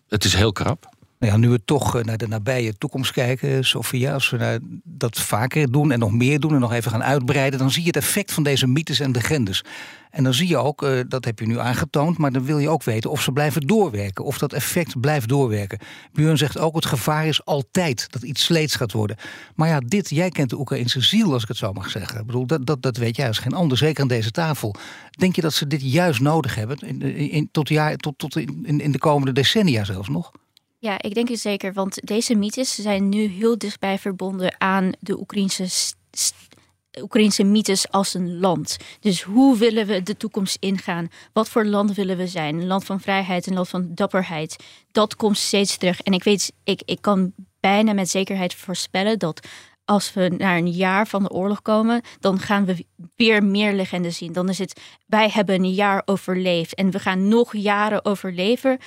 [0.09, 0.96] het is heel krap.
[1.19, 5.71] Nou ja, nu we toch naar de nabije toekomst kijken, Sofia, als we dat vaker
[5.71, 8.33] doen en nog meer doen en nog even gaan uitbreiden, dan zie je het effect
[8.33, 9.65] van deze mythes en legendes.
[10.11, 12.69] En dan zie je ook, uh, dat heb je nu aangetoond, maar dan wil je
[12.69, 15.79] ook weten of ze blijven doorwerken, of dat effect blijft doorwerken.
[16.13, 19.17] Björn zegt ook, het gevaar is altijd dat iets sleets gaat worden.
[19.55, 22.21] Maar ja, dit, jij kent de Oekraïnse ziel, als ik het zo mag zeggen.
[22.21, 24.75] Ik bedoel, dat, dat, dat weet jij als geen ander, zeker aan deze tafel.
[25.11, 28.81] Denk je dat ze dit juist nodig hebben, in, in, tot, jaar, tot, tot in,
[28.81, 30.33] in de komende decennia zelfs nog?
[30.79, 35.19] Ja, ik denk het zeker, want deze mythes zijn nu heel dichtbij verbonden aan de
[35.19, 35.95] Oekraïnse
[37.01, 38.77] Oekraïnse mythes als een land.
[39.01, 41.09] Dus hoe willen we de toekomst ingaan?
[41.33, 42.55] Wat voor land willen we zijn?
[42.55, 44.57] Een land van vrijheid, een land van dapperheid.
[44.93, 46.01] Dat komt steeds terug.
[46.01, 49.47] En ik weet, ik, ik kan bijna met zekerheid voorspellen dat
[49.85, 52.87] als we naar een jaar van de oorlog komen, dan gaan we
[53.17, 54.33] weer meer legendes zien.
[54.33, 58.79] Dan is het, wij hebben een jaar overleefd en we gaan nog jaren overleven.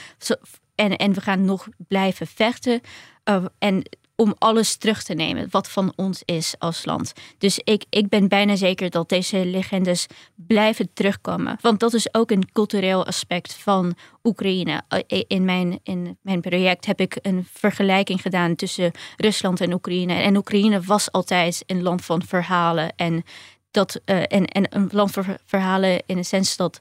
[0.79, 2.81] En, en we gaan nog blijven vechten.
[3.29, 3.83] Uh, en
[4.15, 7.13] om alles terug te nemen wat van ons is als land.
[7.37, 11.57] Dus ik, ik ben bijna zeker dat deze legendes blijven terugkomen.
[11.61, 14.81] Want dat is ook een cultureel aspect van Oekraïne.
[14.87, 20.13] Eh, in mijn, in mijn project heb ik een vergelijking gedaan tussen Rusland en Oekraïne.
[20.13, 22.95] En Oekraïne was altijd een land van verhalen.
[22.95, 23.23] En,
[23.71, 26.79] dat, en, en een land van verhalen in de sens dat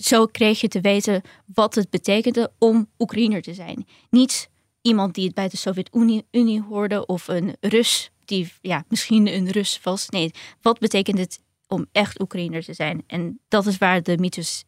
[0.00, 1.22] zo kreeg je te weten
[1.54, 3.86] wat het betekende om Oekraïner te zijn.
[4.10, 4.50] Niet
[4.82, 9.80] iemand die het bij de Sovjet-Unie hoorde of een Rus die ja, misschien een Rus
[9.82, 10.08] was.
[10.08, 10.30] Nee,
[10.62, 13.02] wat betekent het om echt Oekraïner te zijn?
[13.06, 14.64] En dat is waar de mythes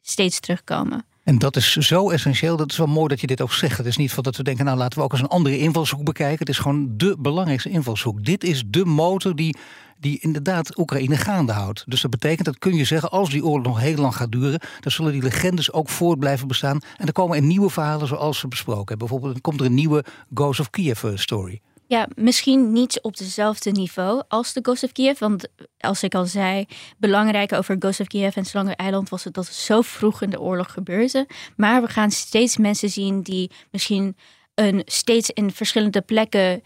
[0.00, 1.06] steeds terugkomen.
[1.24, 2.56] En dat is zo essentieel.
[2.56, 3.78] Dat is wel mooi dat je dit ook zegt.
[3.78, 6.04] Het is niet van dat we denken, nou laten we ook eens een andere invalshoek
[6.04, 6.38] bekijken.
[6.38, 8.24] Het is gewoon de belangrijkste invalshoek.
[8.24, 9.56] Dit is de motor die
[10.02, 11.84] die inderdaad Oekraïne gaande houdt.
[11.86, 14.60] Dus dat betekent, dat kun je zeggen, als die oorlog nog heel lang gaat duren,
[14.80, 16.80] dan zullen die legendes ook voort blijven bestaan.
[16.96, 19.08] En er komen er nieuwe verhalen zoals we besproken hebben.
[19.08, 20.04] Bijvoorbeeld, komt er een nieuwe
[20.34, 21.60] Ghost of Kiev eh, story.
[21.92, 25.18] Ja, misschien niet op dezelfde niveau als de Ghost Kiev.
[25.18, 26.66] Want als ik al zei,
[26.98, 30.72] belangrijk over Ghost Kiev en Slanger Eiland was het dat zo vroeg in de oorlog
[30.72, 31.26] gebeurde.
[31.56, 34.16] Maar we gaan steeds mensen zien die misschien
[34.54, 36.62] een, steeds in verschillende plekken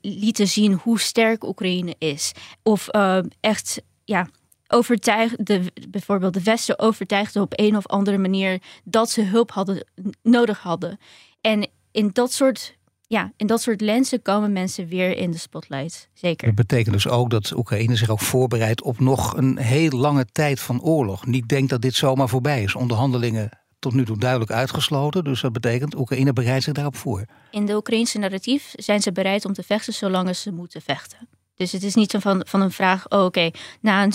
[0.00, 2.32] lieten zien hoe sterk Oekraïne is.
[2.62, 4.28] Of uh, echt, ja,
[4.68, 9.86] overtuigde, bijvoorbeeld de Westen overtuigde op een of andere manier dat ze hulp hadden,
[10.22, 10.98] nodig hadden.
[11.40, 12.78] En in dat soort
[13.10, 16.08] ja, in dat soort lenzen komen mensen weer in de spotlight.
[16.12, 16.46] Zeker.
[16.46, 20.60] Dat betekent dus ook dat Oekraïne zich ook voorbereidt op nog een heel lange tijd
[20.60, 21.26] van oorlog.
[21.26, 22.74] Niet denkt dat dit zomaar voorbij is.
[22.74, 25.24] Onderhandelingen tot nu toe duidelijk uitgesloten.
[25.24, 27.24] Dus dat betekent, Oekraïne bereidt zich daarop voor.
[27.50, 31.28] In de Oekraïnse narratief zijn ze bereid om te vechten zolang ze moeten vechten.
[31.54, 34.12] Dus het is niet zo van, van een vraag, oh, oké, na een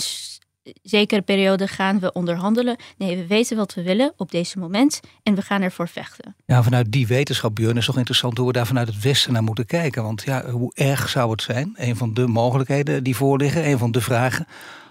[0.82, 2.76] zekere periode gaan we onderhandelen.
[2.98, 6.36] Nee, we weten wat we willen op deze moment en we gaan ervoor vechten.
[6.46, 9.42] Ja, vanuit die wetenschap, Björn, is toch interessant hoe we daar vanuit het Westen naar
[9.42, 10.02] moeten kijken.
[10.02, 11.74] Want ja, hoe erg zou het zijn?
[11.76, 14.46] Een van de mogelijkheden die voorliggen, een van de vragen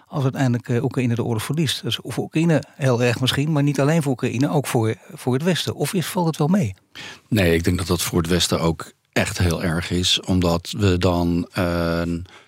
[0.07, 1.81] als uiteindelijk eh, Oekraïne de oorlog verliest.
[1.81, 5.43] Dus voor Oekraïne heel erg misschien, maar niet alleen voor Oekraïne, ook voor, voor het
[5.43, 5.75] Westen.
[5.75, 6.75] Of is, valt het wel mee?
[7.27, 10.19] Nee, ik denk dat dat voor het Westen ook echt heel erg is.
[10.21, 12.01] Omdat we dan uh,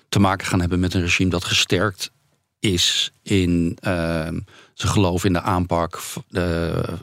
[0.10, 2.12] te maken gaan hebben met een regime dat gesterkt
[2.60, 3.92] is in uh,
[4.74, 6.00] zijn geloof in de aanpak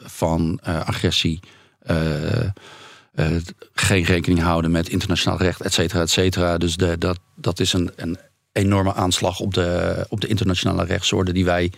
[0.03, 1.41] van agressie.
[3.73, 6.59] geen rekening houden met internationaal recht, et cetera, et cetera.
[6.59, 8.19] Dus de, dat, dat is een, een
[8.53, 11.73] enorme aanslag op de, op de internationale rechtsorde die wij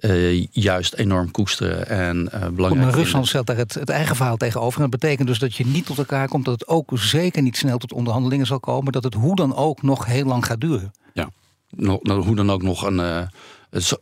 [0.00, 4.36] uh, juist enorm koesteren en uh, belangrijk Maar Rusland stelt daar het, het, eigen verhaal
[4.36, 4.82] tegenover.
[4.82, 7.56] En dat betekent dus dat je niet tot elkaar komt, dat het ook zeker niet
[7.56, 10.92] snel tot onderhandelingen zal komen, dat het hoe dan ook nog heel lang gaat duren.
[11.12, 11.30] Ja,
[11.76, 13.26] hoe dan ook nog een, uh,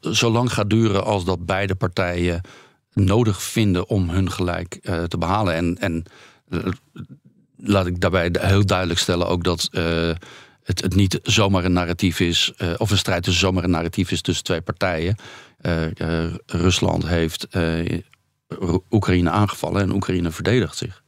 [0.01, 2.41] zo, lang gaat duren als dat beide partijen
[2.93, 4.79] nodig vinden om hun gelijk
[5.09, 5.55] te behalen.
[5.55, 6.05] En, en
[7.57, 9.69] laat ik daarbij heel duidelijk stellen ook dat
[10.63, 14.21] het, het niet zomaar een narratief is, of een strijd tussen zomaar een narratief is
[14.21, 15.17] tussen twee partijen.
[16.47, 17.47] Rusland heeft
[18.91, 21.03] Oekraïne aangevallen en Oekraïne verdedigt zich.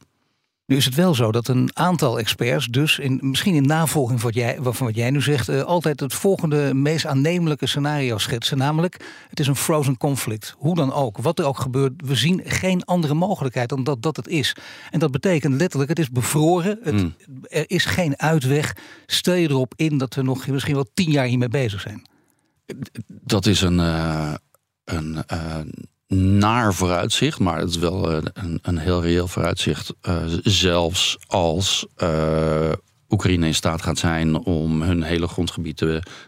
[0.71, 4.29] Nu is het wel zo dat een aantal experts, dus in, misschien in navolging van
[4.29, 8.57] wat jij, van wat jij nu zegt, uh, altijd het volgende meest aannemelijke scenario schetsen.
[8.57, 10.55] Namelijk, het is een frozen conflict.
[10.57, 14.15] Hoe dan ook, wat er ook gebeurt, we zien geen andere mogelijkheid dan dat dat
[14.15, 14.55] het is.
[14.89, 17.15] En dat betekent letterlijk, het is bevroren, het, hmm.
[17.43, 18.75] er is geen uitweg.
[19.05, 22.01] Stel je erop in dat we nog misschien wel tien jaar hiermee bezig zijn.
[23.07, 24.33] Dat is een, uh,
[24.83, 25.57] een uh,
[26.15, 29.93] naar vooruitzicht, maar het is wel eh, een, een heel reëel vooruitzicht.
[30.01, 32.71] Uh, zelfs als uh,
[33.09, 35.77] Oekraïne in staat gaat zijn om hun hele grondgebied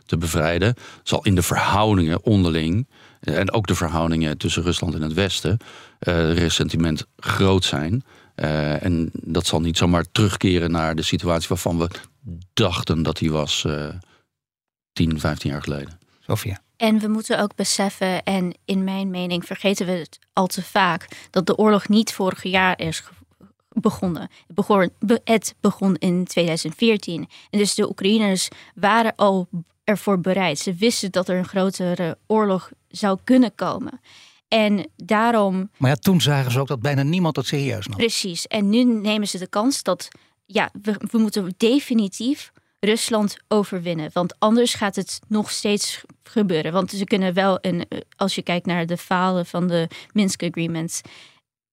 [0.06, 2.88] te, bevrijden, zal in de verhoudingen onderling
[3.20, 5.58] en ook de verhoudingen tussen Rusland en het Westen
[6.34, 8.04] resentiment groot zijn.
[8.36, 11.88] en dat zal niet zomaar terugkeren naar de situatie waarvan we
[12.54, 13.66] dachten dat die was
[14.94, 16.00] 10, 15 jaar geleden.
[16.20, 16.63] Sofia.
[16.84, 21.08] En we moeten ook beseffen, en in mijn mening vergeten we het al te vaak,
[21.30, 23.04] dat de oorlog niet vorig jaar is
[23.70, 24.22] begonnen.
[24.22, 24.92] Het begon,
[25.24, 27.28] het begon in 2014.
[27.50, 29.48] En dus de Oekraïners waren al
[29.84, 30.60] ervoor bereid.
[30.60, 34.02] Ze wisten dat er een grotere oorlog zou kunnen komen.
[34.48, 35.70] En daarom.
[35.78, 37.98] Maar ja, toen zagen ze ook dat bijna niemand dat serieus nam.
[37.98, 38.48] Precies.
[38.48, 40.08] En nu nemen ze de kans dat.
[40.46, 42.52] Ja, we, we moeten definitief
[42.84, 44.10] Rusland overwinnen.
[44.14, 46.72] Want anders gaat het nog steeds gebeuren.
[46.72, 51.02] Want ze kunnen wel, een, als je kijkt naar de falen van de Minsk Agreements.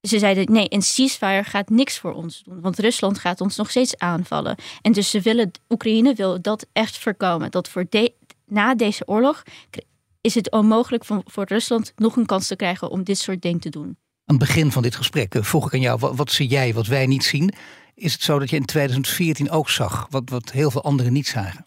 [0.01, 2.61] Ze zeiden nee, een ceasefire gaat niks voor ons doen.
[2.61, 4.57] Want Rusland gaat ons nog steeds aanvallen.
[4.83, 7.51] En dus ze willen, Oekraïne wil dat echt voorkomen.
[7.51, 8.13] Dat voor de,
[8.47, 9.43] na deze oorlog
[10.21, 13.61] is het onmogelijk voor, voor Rusland nog een kans te krijgen om dit soort dingen
[13.61, 13.97] te doen.
[14.25, 17.07] Het begin van dit gesprek eh, vroeg ik aan jou, wat zie jij wat wij
[17.07, 17.53] niet zien?
[18.01, 21.27] Is het zo dat je in 2014 ook zag wat, wat heel veel anderen niet
[21.27, 21.65] zagen?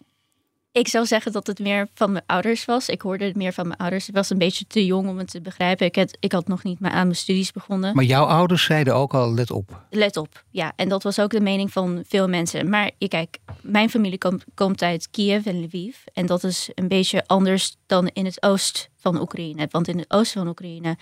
[0.72, 2.88] Ik zou zeggen dat het meer van mijn ouders was.
[2.88, 4.08] Ik hoorde het meer van mijn ouders.
[4.08, 5.86] Ik was een beetje te jong om het te begrijpen.
[5.86, 7.94] Ik had, ik had nog niet aan mijn studies begonnen.
[7.94, 9.86] Maar jouw ouders zeiden ook al, let op.
[9.90, 10.72] Let op, ja.
[10.76, 12.68] En dat was ook de mening van veel mensen.
[12.68, 15.96] Maar je kijk, mijn familie komt, komt uit Kiev en Lviv.
[16.12, 19.68] En dat is een beetje anders dan in het oosten van Oekraïne.
[19.70, 20.96] Want in het oosten van Oekraïne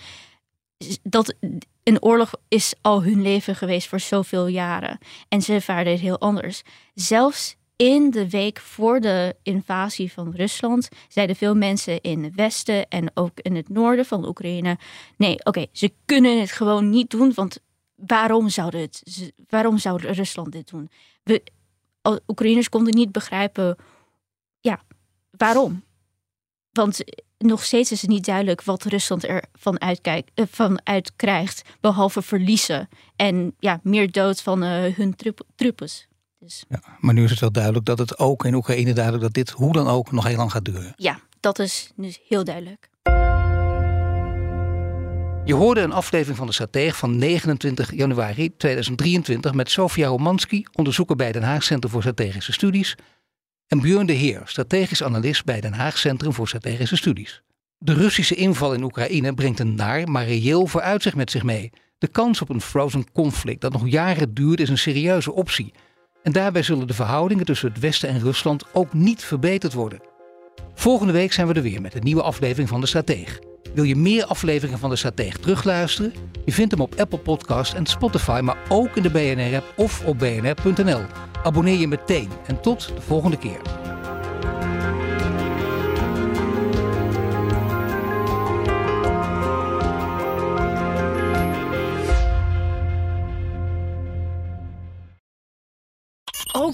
[1.03, 1.35] dat
[1.83, 4.97] een oorlog is al hun leven geweest voor zoveel jaren.
[5.29, 6.61] En ze ervaren het heel anders.
[6.93, 12.87] Zelfs in de week voor de invasie van Rusland zeiden veel mensen in het westen
[12.89, 14.77] en ook in het noorden van Oekraïne:
[15.17, 17.57] nee, oké, ze kunnen het gewoon niet doen, want
[17.95, 20.89] waarom zouden het, waarom zou Rusland dit doen?
[21.23, 21.43] We,
[22.27, 23.77] Oekraïners konden niet begrijpen,
[24.59, 24.81] ja,
[25.31, 25.83] waarom?
[26.71, 27.03] Want
[27.37, 32.21] nog steeds is het niet duidelijk wat Rusland er van, uitkijkt, uh, van uitkrijgt, behalve
[32.21, 35.89] verliezen en ja, meer dood van uh, hun troepen.
[36.39, 36.65] Dus.
[36.69, 39.49] Ja, maar nu is het wel duidelijk dat het ook in Oekraïne duidelijk dat dit
[39.49, 40.93] hoe dan ook nog heel lang gaat duren.
[40.95, 42.89] Ja, dat is nu heel duidelijk.
[45.45, 51.15] Je hoorde een aflevering van de Stratege van 29 januari 2023 met Sofia Romanski, onderzoeker
[51.15, 52.95] bij Den Haag Centrum voor Strategische Studies,
[53.73, 57.41] en Björn de Heer, strategisch analist bij Den Haag Centrum voor Strategische Studies.
[57.77, 61.69] De Russische inval in Oekraïne brengt een naar, maar reëel vooruitzicht met zich mee.
[61.97, 65.73] De kans op een frozen conflict dat nog jaren duurt is een serieuze optie.
[66.23, 69.99] En daarbij zullen de verhoudingen tussen het Westen en Rusland ook niet verbeterd worden.
[70.73, 73.39] Volgende week zijn we er weer met een nieuwe aflevering van De Strateeg.
[73.73, 76.13] Wil je meer afleveringen van De Strateeg terugluisteren?
[76.45, 80.19] Je vindt hem op Apple Podcasts en Spotify, maar ook in de BNR-app of op
[80.19, 81.01] bnr.nl.
[81.43, 83.82] Abonneer je meteen en tot de volgende keer.